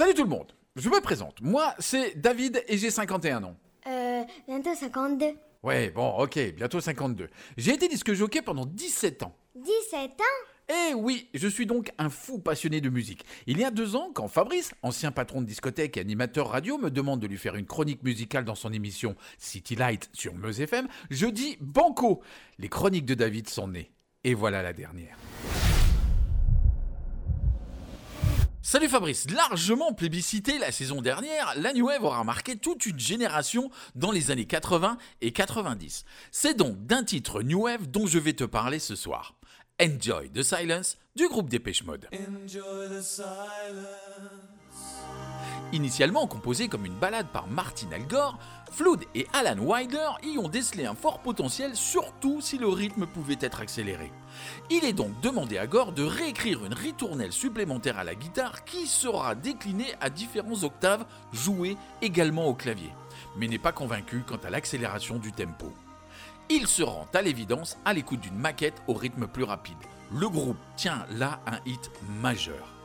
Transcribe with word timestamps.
Salut 0.00 0.14
tout 0.14 0.22
le 0.22 0.30
monde, 0.30 0.54
je 0.76 0.88
me 0.88 0.98
présente. 1.02 1.42
Moi, 1.42 1.74
c'est 1.78 2.18
David 2.18 2.64
et 2.68 2.78
j'ai 2.78 2.88
51 2.88 3.44
ans. 3.44 3.54
Euh, 3.86 4.22
bientôt 4.48 4.74
52. 4.74 5.26
Ouais, 5.62 5.90
bon, 5.90 6.08
ok, 6.16 6.38
bientôt 6.56 6.80
52. 6.80 7.28
J'ai 7.58 7.74
été 7.74 7.86
disque 7.86 8.14
jockey 8.14 8.40
pendant 8.40 8.64
17 8.64 9.24
ans. 9.24 9.36
17 9.56 10.12
ans? 10.12 10.70
Eh 10.70 10.94
oui, 10.94 11.28
je 11.34 11.46
suis 11.46 11.66
donc 11.66 11.90
un 11.98 12.08
fou 12.08 12.38
passionné 12.38 12.80
de 12.80 12.88
musique. 12.88 13.26
Il 13.46 13.60
y 13.60 13.64
a 13.66 13.70
deux 13.70 13.94
ans, 13.94 14.10
quand 14.14 14.26
Fabrice, 14.26 14.72
ancien 14.82 15.12
patron 15.12 15.42
de 15.42 15.46
discothèque 15.46 15.98
et 15.98 16.00
animateur 16.00 16.48
radio, 16.48 16.78
me 16.78 16.88
demande 16.88 17.20
de 17.20 17.26
lui 17.26 17.36
faire 17.36 17.56
une 17.56 17.66
chronique 17.66 18.02
musicale 18.02 18.46
dans 18.46 18.54
son 18.54 18.72
émission 18.72 19.16
City 19.36 19.76
Light 19.76 20.08
sur 20.14 20.32
Meuse 20.34 20.62
FM, 20.62 20.88
je 21.10 21.26
dis 21.26 21.58
banco. 21.60 22.22
Les 22.58 22.70
chroniques 22.70 23.04
de 23.04 23.12
David 23.12 23.50
sont 23.50 23.68
nées. 23.68 23.90
Et 24.24 24.32
voilà 24.32 24.62
la 24.62 24.72
dernière. 24.72 25.18
Salut 28.70 28.88
Fabrice, 28.88 29.28
largement 29.28 29.92
plébiscité 29.92 30.56
la 30.58 30.70
saison 30.70 31.02
dernière, 31.02 31.54
la 31.56 31.72
New 31.72 31.88
Wave 31.88 32.04
aura 32.04 32.22
marqué 32.22 32.54
toute 32.54 32.86
une 32.86 33.00
génération 33.00 33.68
dans 33.96 34.12
les 34.12 34.30
années 34.30 34.44
80 34.44 34.96
et 35.22 35.32
90. 35.32 36.04
C'est 36.30 36.56
donc 36.56 36.86
d'un 36.86 37.02
titre 37.02 37.42
New 37.42 37.62
Wave 37.62 37.88
dont 37.88 38.06
je 38.06 38.20
vais 38.20 38.32
te 38.32 38.44
parler 38.44 38.78
ce 38.78 38.94
soir. 38.94 39.34
Enjoy 39.82 40.30
the 40.30 40.44
Silence 40.44 40.98
du 41.16 41.26
groupe 41.26 41.48
Dépêche 41.48 41.82
Mode. 41.82 42.06
Initialement 45.72 46.26
composé 46.26 46.66
comme 46.66 46.84
une 46.84 46.98
balade 46.98 47.28
par 47.28 47.46
Martin 47.46 47.92
Algor, 47.92 48.36
Flood 48.72 49.04
et 49.14 49.28
Alan 49.32 49.58
Wilder 49.62 50.08
y 50.24 50.36
ont 50.36 50.48
décelé 50.48 50.84
un 50.84 50.96
fort 50.96 51.20
potentiel, 51.20 51.76
surtout 51.76 52.40
si 52.40 52.58
le 52.58 52.66
rythme 52.66 53.06
pouvait 53.06 53.38
être 53.40 53.60
accéléré. 53.60 54.10
Il 54.68 54.84
est 54.84 54.92
donc 54.92 55.20
demandé 55.20 55.58
à 55.58 55.68
Gore 55.68 55.92
de 55.92 56.02
réécrire 56.02 56.64
une 56.64 56.74
ritournelle 56.74 57.32
supplémentaire 57.32 57.98
à 57.98 58.04
la 58.04 58.16
guitare 58.16 58.64
qui 58.64 58.88
sera 58.88 59.36
déclinée 59.36 59.94
à 60.00 60.10
différents 60.10 60.64
octaves, 60.64 61.06
jouées 61.32 61.76
également 62.02 62.46
au 62.46 62.54
clavier, 62.54 62.90
mais 63.36 63.46
n'est 63.46 63.58
pas 63.58 63.72
convaincu 63.72 64.24
quant 64.26 64.40
à 64.44 64.50
l'accélération 64.50 65.18
du 65.18 65.30
tempo. 65.30 65.72
Il 66.48 66.66
se 66.66 66.82
rend 66.82 67.06
à 67.14 67.22
l'évidence 67.22 67.78
à 67.84 67.92
l'écoute 67.92 68.20
d'une 68.20 68.34
maquette 68.34 68.82
au 68.88 68.94
rythme 68.94 69.28
plus 69.28 69.44
rapide. 69.44 69.78
Le 70.12 70.28
groupe 70.28 70.58
tient 70.76 71.06
là 71.10 71.38
un 71.46 71.60
hit 71.64 71.92
majeur. 72.20 72.79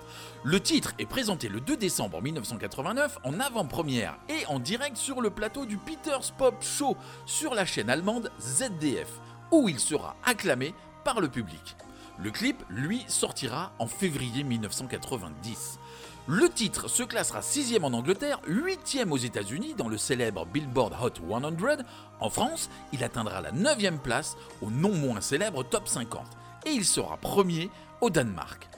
Le 0.47 0.59
titre 0.59 0.93
est 0.99 1.07
présenté 1.07 1.49
le 1.49 1.59
2 1.59 1.75
décembre 1.75 2.21
1989 2.21 3.17
en 3.23 3.39
avant-première 3.39 4.15
et 4.29 4.45
en 4.45 4.59
direct 4.59 4.95
sur 4.95 5.19
le 5.19 5.31
plateau 5.31 5.65
du 5.65 5.77
Peters 5.77 6.31
Pop 6.37 6.61
Show 6.61 6.95
sur 7.25 7.55
la 7.55 7.65
chaîne 7.65 7.89
allemande 7.89 8.29
ZDF, 8.39 9.09
où 9.52 9.67
il 9.69 9.79
sera 9.79 10.15
acclamé 10.23 10.75
par 11.03 11.19
le 11.19 11.29
public. 11.29 11.75
Le 12.19 12.29
clip, 12.29 12.63
lui, 12.69 13.03
sortira 13.07 13.73
en 13.79 13.87
février 13.87 14.43
1990. 14.43 15.79
Le 16.27 16.47
titre 16.47 16.89
se 16.89 17.02
classera 17.02 17.41
6 17.41 17.80
en 17.81 17.93
Angleterre, 17.93 18.39
8 18.45 18.99
aux 19.09 19.17
États-Unis 19.17 19.73
dans 19.75 19.89
le 19.89 19.97
célèbre 19.97 20.45
Billboard 20.45 20.93
Hot 21.02 21.27
100. 21.27 21.83
En 22.19 22.30
France, 22.30 22.69
il 22.93 23.03
atteindra 23.03 23.41
la 23.41 23.52
9 23.52 23.97
place 24.03 24.37
au 24.61 24.69
non 24.69 24.93
moins 24.93 25.21
célèbre 25.21 25.63
Top 25.63 25.87
50 25.87 26.23
et 26.67 26.69
il 26.69 26.85
sera 26.85 27.17
premier 27.17 27.71
au 27.99 28.11
Danemark. 28.11 28.69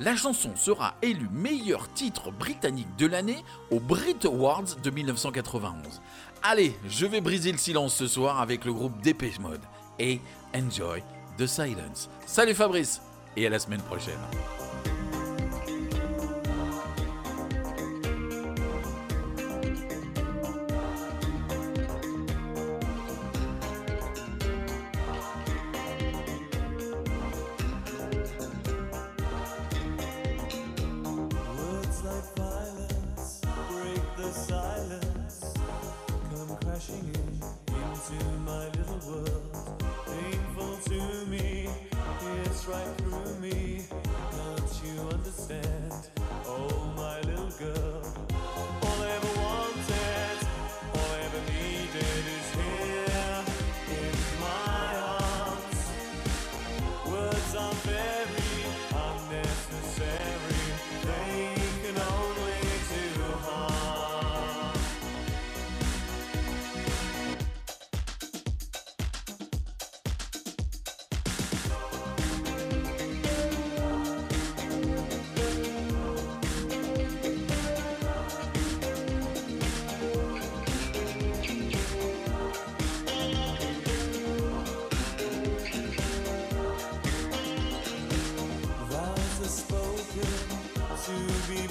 La 0.00 0.16
chanson 0.16 0.56
sera 0.56 0.94
élue 1.02 1.28
meilleur 1.30 1.92
titre 1.92 2.30
britannique 2.30 2.96
de 2.96 3.06
l'année 3.06 3.44
aux 3.70 3.80
Brit 3.80 4.16
Awards 4.24 4.76
de 4.82 4.88
1991. 4.88 6.00
Allez, 6.42 6.74
je 6.88 7.04
vais 7.04 7.20
briser 7.20 7.52
le 7.52 7.58
silence 7.58 7.96
ce 7.96 8.06
soir 8.06 8.40
avec 8.40 8.64
le 8.64 8.72
groupe 8.72 8.98
Dépêche 9.02 9.38
Mode 9.40 9.60
et 9.98 10.20
Enjoy 10.54 11.02
the 11.36 11.46
Silence. 11.46 12.08
Salut 12.24 12.54
Fabrice 12.54 13.02
et 13.36 13.46
à 13.46 13.50
la 13.50 13.58
semaine 13.58 13.82
prochaine. 13.82 14.18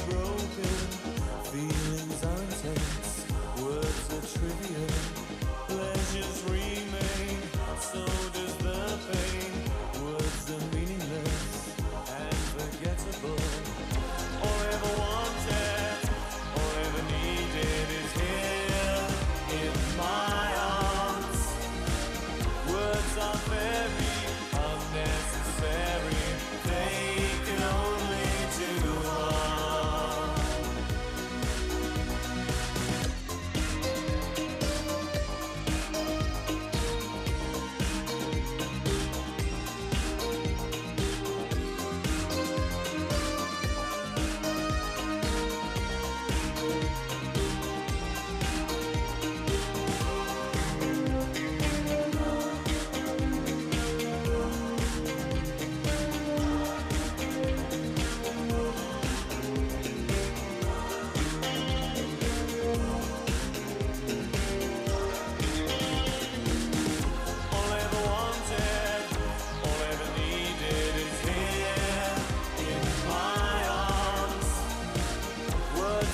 broken, 0.10 0.76
feeling. 1.52 1.89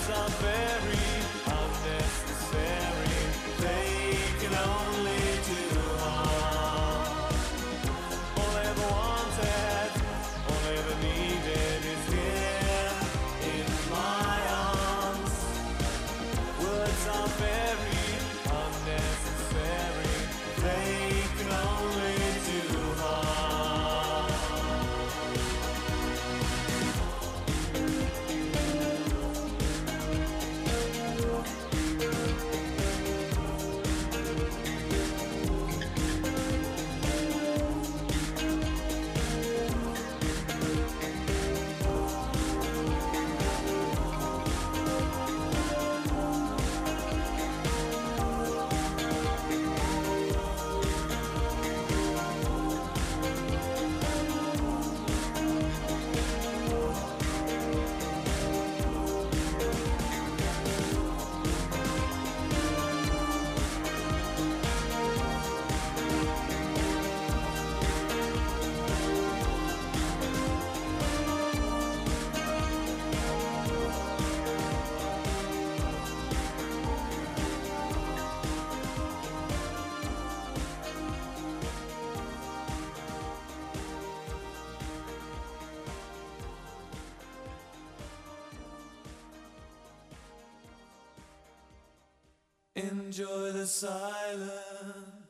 are 0.10 0.30
very 0.30 0.98
unnecessary. 1.48 3.05
Enjoy 92.75 93.54
the 93.54 93.66
silence. 93.66 95.25